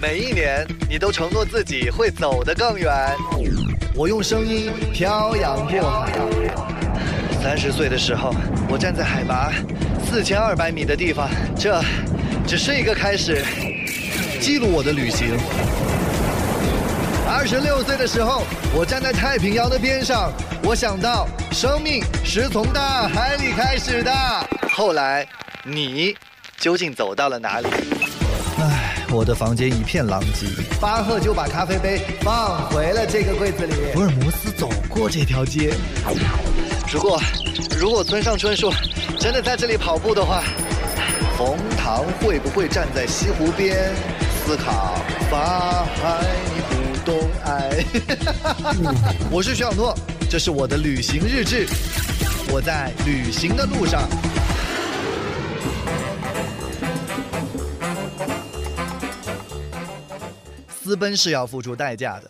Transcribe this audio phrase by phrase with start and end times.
[0.00, 2.90] 每一年你都承诺自己会走得更远。
[3.94, 6.12] 我用声音漂洋过海。
[7.42, 8.34] 三十岁的时候，
[8.70, 9.52] 我站在海拔
[10.08, 11.82] 四千二百米的地方，这
[12.46, 13.44] 只是一个开始，
[14.40, 15.36] 记录我的旅行。
[17.28, 18.44] 二十六岁的时候，
[18.74, 20.32] 我站在太平洋的边上，
[20.62, 24.12] 我想到生命是从大海里开始的。
[24.72, 25.28] 后来，
[25.62, 26.16] 你
[26.56, 27.68] 究竟走到了哪里？
[29.10, 30.46] 唉，我的房间一片狼藉。
[30.80, 33.74] 巴赫就把咖啡杯放回了这个柜子里。
[33.92, 35.74] 福尔摩斯走过这条街。
[36.92, 37.20] 如果，
[37.78, 38.72] 如果村上春树
[39.18, 40.44] 真的在这里跑步的话，
[41.36, 43.92] 冯唐会不会站在西湖边
[44.46, 44.96] 思考
[45.28, 46.24] 法海
[46.68, 47.84] 不懂爱？
[49.30, 49.92] 我是徐小诺，
[50.30, 51.66] 这是我的旅行日志，
[52.48, 54.08] 我在旅行的路上。
[60.90, 62.28] 私奔是要付出代价的，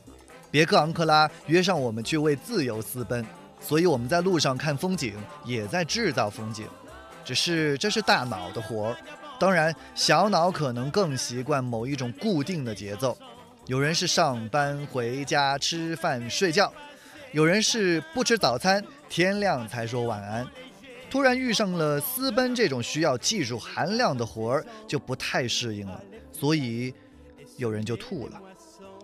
[0.50, 3.24] 别克昂克拉约上我们去为自由私奔，
[3.58, 5.14] 所以我们在路上看风景，
[5.46, 6.66] 也在制造风景。
[7.24, 8.96] 只是这是大脑的活儿，
[9.38, 13.16] 当然小脑可能更习惯某一种固定的节奏。
[13.64, 16.70] 有人是上班回家吃饭睡觉，
[17.32, 20.46] 有人是不吃早餐，天亮才说晚安。
[21.08, 25.98] 突然遇上了私奔这种需要技术含量的活儿，就不太适应了，
[26.30, 26.92] 所以
[27.56, 28.40] 有人就吐了。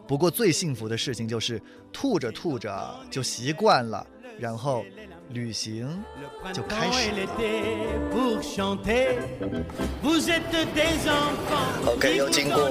[0.06, 1.60] 不过最幸福的事情就是
[1.92, 4.06] 吐着吐着就习惯了，
[4.38, 4.84] 然后
[5.28, 6.02] 旅行
[6.52, 7.16] 就开始了。
[11.86, 12.70] OK，又经过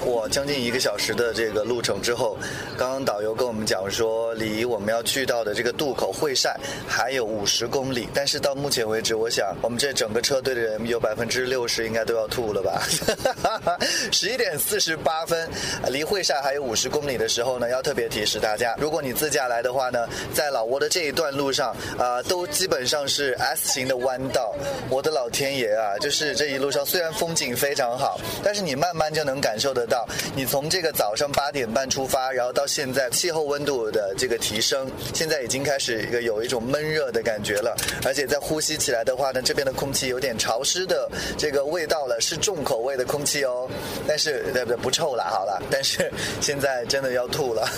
[0.00, 2.38] 我将近一个小时的这个路程之后，
[2.78, 12.82] 刚刚导游跟我们讲说，离我们要去到的这个渡口会善还有五十公里，但是到目前为止，我想我们这整个车队的人有百分之六十应该都要吐了吧？
[14.12, 15.50] 十一点四十八分，
[15.90, 21.63] 离会善还有五十公里的时候呢，要特别提示大家，如果你自驾来的话呢，在老挝的这一段路上
[21.98, 24.54] 啊、都基本上是 S 型的弯道。
[24.90, 43.68] 我的老天爷啊，就是这一路上虽然风景非常好，但是你慢慢就能感受得到，你从这个早上八点半出发，然后到现在气候温度的这个提升，现在已经开始一个有一种闷热的感觉了，而且在呼吸起来的话呢，这边的空气有点潮湿的这个味道了，是重口味的空气哦，
[44.06, 46.10] 但是对不对不臭了，好了，但是
[46.40, 47.68] 现在真的要吐了，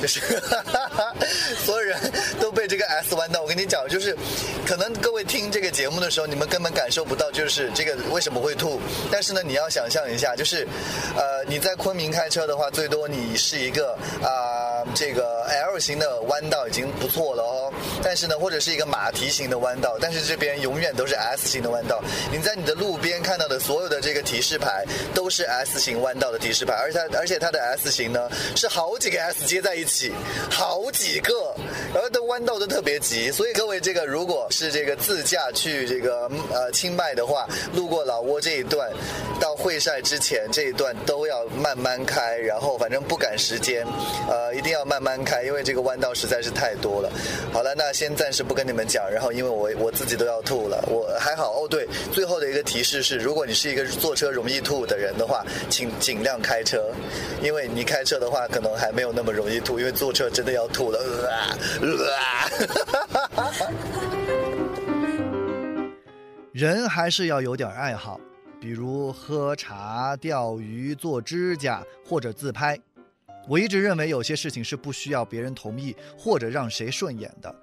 [0.00, 0.20] 就是
[1.64, 1.98] 所有人
[2.40, 4.16] 都被这个 S 弯道，我跟你讲，就是
[4.66, 8.80] 可能各位听这个节目的时候，你们根本感受不到，就是这个为什么会吐。
[9.10, 10.66] 但是呢，你要想象一下，就是
[11.14, 17.72] 呃你在昆明开车的话，最多你是一个啊、这个 L 型的弯道已经不错了哦。
[18.02, 22.02] 但是呢，或者是一个马蹄形的弯道，但是这边永远都是 S 型的弯道。
[22.30, 30.12] 你在你的路边看到的所有的这个提示牌都是 S 型弯道的提示牌，而且它而且它的 S 型呢是好几个 S 接在一起，
[30.50, 31.54] 好几个，
[31.94, 33.15] 然后的弯道都特别急。
[33.32, 38.90] 所以各位这个如果是这个自驾去这个呃清迈的话，路过老挝这一段
[39.40, 43.86] 到会晒之前这一段都要慢慢开，然后反正不赶时间，
[44.28, 47.10] 呃一定要慢慢开，因为这个弯道实在是太多了。
[47.52, 51.66] 好了，那先暂时不跟你们讲，然后因为我我自己都要吐了，我还好哦。
[51.68, 56.92] 对，最后的一个提示是，如果你是一个坐车容易吐的人的话，请尽量开车，
[57.42, 60.98] 因为你开车的话可能还没有那么容易吐，因为坐车真的要吐了。
[60.98, 61.86] 呃
[62.86, 63.05] 呃
[66.52, 68.20] 人还是要有点爱好，
[68.60, 72.78] 比如喝茶、钓鱼、做指甲或者自拍。
[73.48, 77.54] 我一直认为有些事情是不需要别人同意或者让谁顺眼的。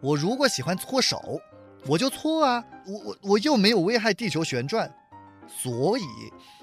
[0.00, 1.40] 我如果喜欢搓手，
[1.86, 4.92] 我就搓啊，我我我又没有危害地球旋转，
[5.48, 6.02] 所以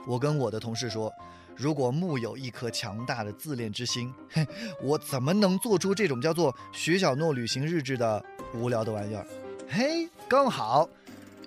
[0.05, 1.11] 我跟我的同事说，
[1.55, 4.45] 如果木有一颗强大的自恋之心，嘿，
[4.83, 9.25] 我怎么能做出这种叫做徐小诺旅行日志的无聊的玩意儿？
[9.69, 10.87] 嘿，刚好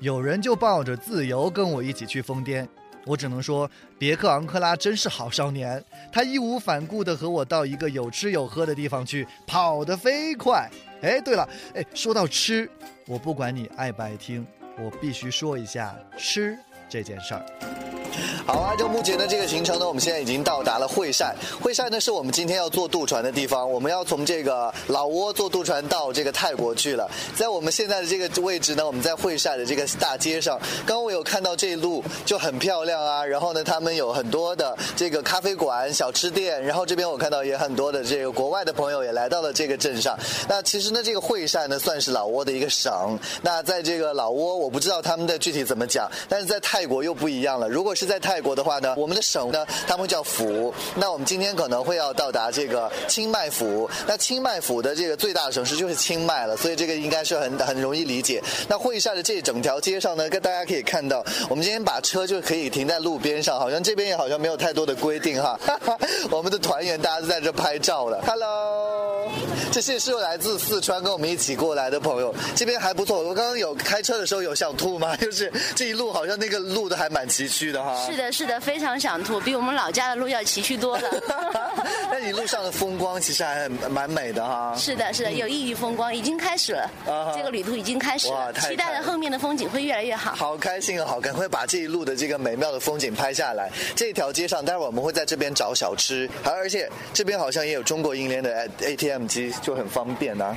[0.00, 2.66] 有人就抱着自由跟我一起去疯癫。
[3.06, 3.68] 我只能说，
[3.98, 5.82] 别克昂克拉真是好少年，
[6.12, 10.68] 他义无反顾地和我到一个有吃有喝的地方去，跑得飞快。
[11.00, 12.70] 哎，对了，哎，说到吃，
[13.06, 14.46] 我不管你爱不爱听，
[14.78, 16.58] 我必须说一下吃
[16.90, 17.99] 这件事儿。
[18.46, 21.34] 好啊，就目前的这个行程呢，我们现在已经到达了会晒。
[21.60, 27.08] 会晒呢是我们今天要坐渡船的地方，我们要从这个老挝坐渡船到这个泰国去了。
[27.36, 30.58] 在我们现在的这个位置呢，我们在会晒的这个大街上。
[30.86, 40.18] 刚刚我有看到这一路就很漂亮啊，然后呢，他们有很多的这个咖啡馆、小吃店，然后这边我看到也很多的这个国外的朋友也来到了这个镇上。
[40.48, 43.18] 那其实呢，这个会晒呢算是老挝的一个省。
[43.42, 47.68] 那在这个老挝，我不知道他们的具体怎么讲，但是在泰国又不一样了。
[47.68, 50.74] 如果是在泰国的话呢，我们的省呢，他们叫府。
[50.96, 53.88] 那我们今天可能会要到达这个清迈府。
[54.04, 58.42] 那清迈府的这个最大的城市就是清迈了，所以这个应该是很很容易理解。
[58.68, 65.58] 那会晒的这整条街上呢，跟大家可以看到，我们今天把车就可以停在路边上，好像这边也好像没有太多的规定哈。
[66.30, 69.30] 我们的团员大家都在这拍照了，Hello，
[69.70, 73.22] 这些是来自四川跟我们一起过来的朋友，这边还不错。
[73.22, 75.14] 我刚刚有开车的时候有想吐吗？
[75.20, 77.89] 就是这一路好像那个路都还蛮崎岖的哈。
[78.06, 81.08] 是的，是的，非常想吐，比我们老家的路要崎岖多了。
[82.10, 84.74] 那你路上的风光其实还蛮美的哈。
[84.76, 86.90] 是的，是的，有异域风光，已经开始了。
[87.36, 90.34] 这个旅途已经开始了，期待着后面的风景会越来越好。
[90.34, 91.06] 好开心啊！
[91.06, 93.70] 好，赶快把这一路的这个美妙的风景拍下来。
[93.94, 100.56] 这条街上，待会儿我们会在这边找小吃，还而且这边好像也有中国银联的 ATM 机，就很方便呐。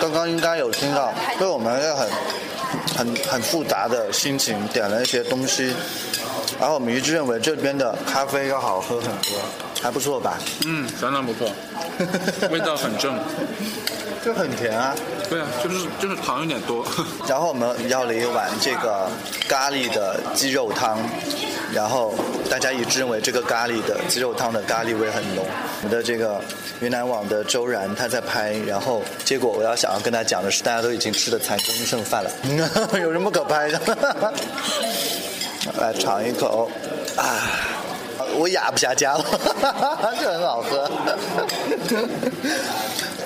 [0.00, 2.08] 刚刚应该有听到，所以我们很
[2.96, 5.74] 很很复杂的心情点了一些东西，
[6.58, 9.38] 然后我们一致认为这边的咖啡要好喝很多，
[9.82, 10.38] 还不错吧？
[10.66, 11.50] 嗯，相当不错，
[12.50, 13.18] 味道很正。
[14.24, 14.92] 就很甜啊，
[15.30, 16.84] 对啊，就是就是糖有点多。
[17.28, 19.08] 然后我们要了一碗这个
[19.48, 20.98] 咖喱的鸡肉汤，
[21.72, 22.12] 然后
[22.50, 25.44] 大家一致认为这个咖喱的鸡肉汤的咖喱味很浓。
[25.82, 26.40] 我们的这个
[26.80, 32.30] 云南网的周然他在拍，然后结果我要想要跟他讲的是，大家都已经吃的残羹剩饭了，
[32.98, 33.80] 有什么可拍的？
[35.80, 36.70] 来尝一口，
[37.16, 37.42] 啊。
[38.38, 39.24] 我哑不下家了，
[40.20, 40.90] 这很好喝。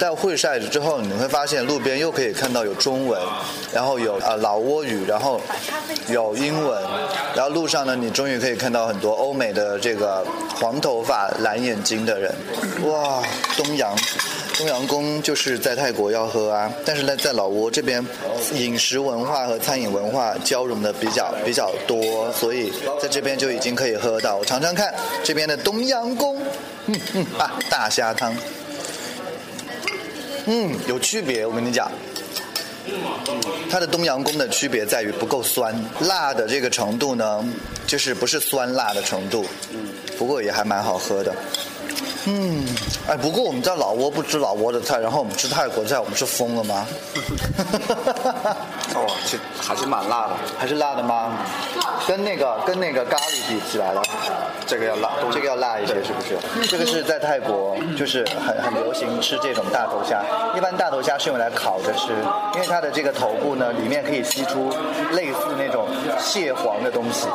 [0.01, 3.21] 在会晒之后，你会发现路边又可以看到有中文，
[3.71, 5.39] 然后有呃老挝语，然后
[6.09, 6.83] 有英文，
[7.35, 10.25] 然后路上呢，你终于可以看到很多欧美的这个
[10.55, 12.35] 黄头发蓝眼睛的人。
[12.87, 13.23] 哇，
[13.59, 13.95] 东阳。
[14.57, 18.05] 东阳宫就是在泰国要喝啊，但是呢，在老挝这边，
[18.55, 22.71] 饮食文化和餐饮文化交融的比较比较多，所以
[23.01, 24.37] 在这边就已经可以喝到。
[24.37, 24.95] 我尝尝看
[25.25, 26.39] 这边的东阳宫，
[26.87, 28.37] 嗯嗯啊，大虾汤，
[30.47, 31.91] 嗯，有区别，我跟你讲，
[33.71, 37.45] 它的东阳宫的区别在于不够酸，辣的这个程度呢，
[37.87, 39.45] 就是不是酸辣的程度，
[40.19, 41.35] 不过也还蛮好喝的。
[42.27, 42.65] 嗯，
[43.09, 46.87] 哎，不过我们在老挝不吃老挝的菜，然后我们吃泰国菜，我们是疯了吗？
[48.95, 51.39] 哦，这还是蛮辣的，还是辣的吗？
[52.07, 54.03] 跟那个跟那个咖喱比起来了，
[54.67, 56.67] 这个要辣，这个要辣一些，是不是？
[56.69, 60.23] 这个是在泰国，就是很很流行吃这种大头虾。
[60.57, 62.13] 一般大头虾是用来烤着吃，
[62.55, 64.71] 因为它的这个头部呢，里面可以吸出
[65.13, 65.87] 类似那种
[66.19, 67.29] 蟹黄的东西。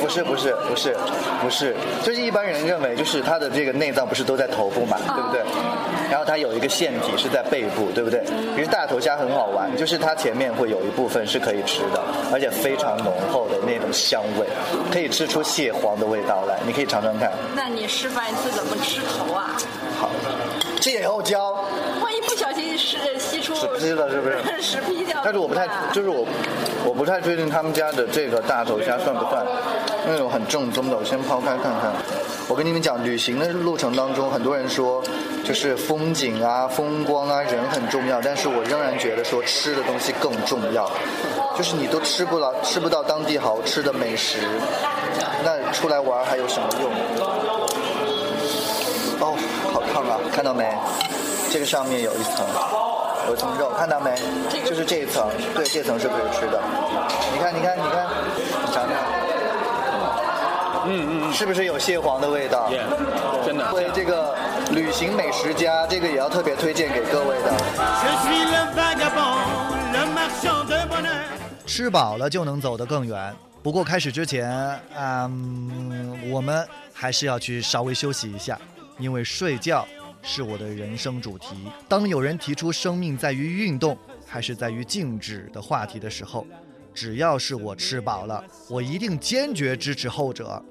[0.00, 0.94] 不是不是不是
[1.42, 5.40] 不是，就是一般人认为，就是它的这个内脏不是都在头部嘛，对不对？
[6.08, 8.22] 然后它有一个腺体是在背部，对不对？
[8.54, 12.00] 其实大头虾很好玩，就是它前面会有一部分是可以吃的，
[12.32, 14.46] 而且非常浓厚的那种香味，
[14.92, 16.58] 可以吃出蟹黄的味道来。
[16.66, 17.32] 你可以尝尝看。
[17.54, 19.56] 那你示范一次怎么吃头啊？
[19.98, 20.10] 好，
[20.80, 21.52] 这也要教。
[22.02, 24.36] 万一不小心是吸出死皮了，是不是？
[25.24, 26.26] 但是我不太，就是我，
[26.84, 29.44] 我不太确定他们家的这个大头虾算不算。
[30.06, 31.92] 那种很正宗的，我先抛开看看。
[32.48, 35.02] 我跟你们讲，旅行的路程当中，很多人说
[35.44, 40.88] 就是风景啊、风光啊、人很重要，但是我仍然觉得说吃的东西更重要。
[41.56, 44.38] 就是你都吃不了、吃不到当地好吃的美食，
[45.44, 46.90] 那出来玩还有什么用？
[49.18, 49.34] 哦，
[49.72, 50.18] 好烫啊！
[50.30, 50.76] 看到没？
[51.50, 52.46] 这个上面有一层，
[53.28, 54.14] 有一层肉，看到没？
[54.66, 56.60] 就是这一层，对，这层是可以吃的。
[57.32, 58.92] 你看，你看，你看，你尝尝。
[60.88, 62.68] 嗯嗯，是不是有蟹黄的味道？
[63.46, 63.64] 真的。
[63.70, 64.36] 作为这个
[64.70, 67.50] 旅行美食家，这个也要特别推荐给各位的。
[71.76, 73.36] 吃饱了就能走得更远。
[73.62, 74.50] 不过开始之前，
[74.96, 78.58] 嗯，我们还是要去稍微休息一下，
[78.98, 79.86] 因为睡觉
[80.22, 81.48] 是我的人生主题。
[81.86, 83.94] 当有人提出生命在于运动
[84.26, 86.46] 还是在于静止的话题的时候，
[86.94, 90.64] 只要是我吃饱了，我一定坚决支持后者。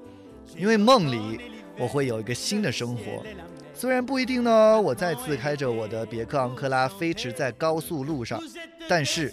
[0.56, 1.40] 因为梦里
[1.78, 3.22] 我会有一个新的生活，
[3.72, 4.80] 虽然不一定呢。
[4.80, 8.42] 我再次开着我的别克昂克拉飞驰在高速路上，
[8.88, 9.32] 但是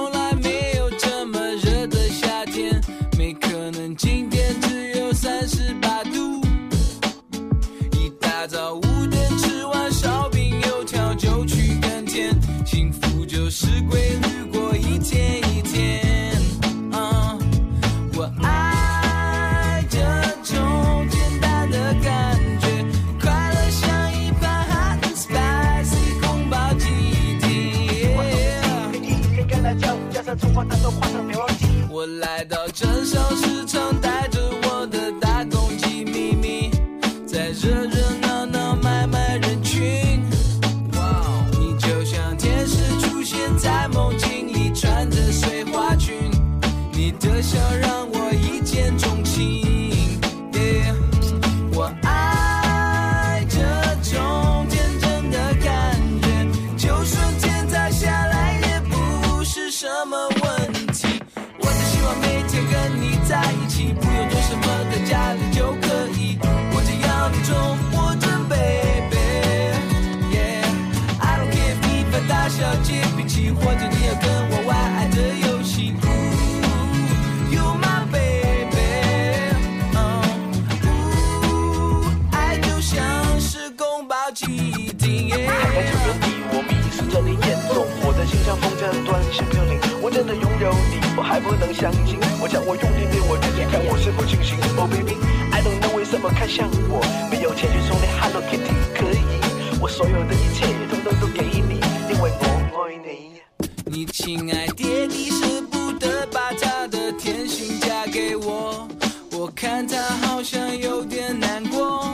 [91.83, 94.55] 我想我用力对我自己看我是否清醒。
[94.77, 95.17] Oh baby
[95.51, 101.79] i don't know 为什么看向我没有钱去送你 hello kitty 可以我所有的一切统统都给你
[102.13, 103.41] 因为我爱你。
[103.85, 108.87] 你亲爱爹你舍不得把他的甜心嫁给我
[109.31, 109.97] 我看他
[110.27, 112.05] 好像有点难过。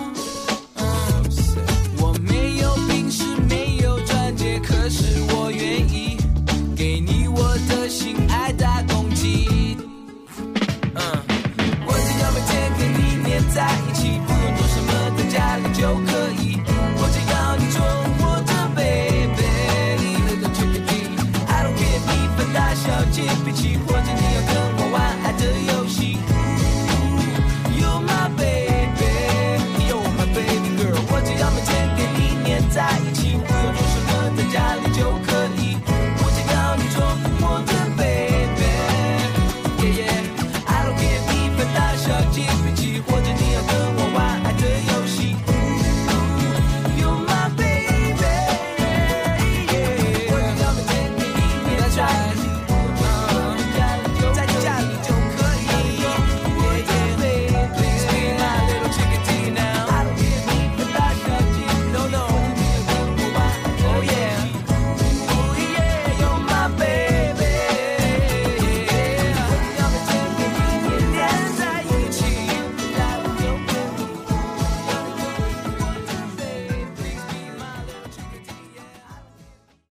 [2.00, 6.18] 我没有平时没有钻戒可是我愿意
[6.74, 8.16] 给你我的心
[31.38, 31.67] got me